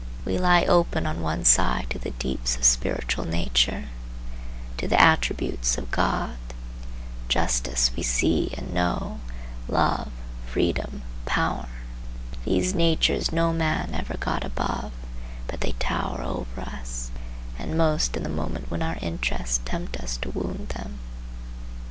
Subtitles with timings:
[0.25, 3.85] We lie open on one side to the deeps of spiritual nature,
[4.77, 6.37] to the attributes of God.
[7.29, 9.19] Justice we see and know,
[9.67, 10.11] Love,
[10.47, 11.69] Freedom, Power.
[12.45, 14.91] These natures no man ever got above,
[15.45, 17.11] but they tower over us,
[17.59, 20.97] and most in the moment when our interests tempt us to wound them.